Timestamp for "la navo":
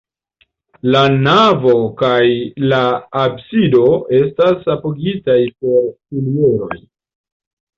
0.95-1.73